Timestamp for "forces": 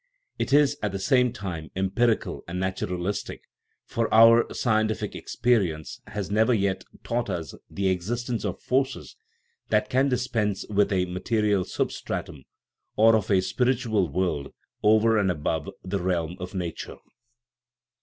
8.59-9.15